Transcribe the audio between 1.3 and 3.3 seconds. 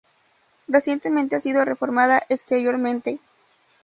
ha sido reformada exteriormente.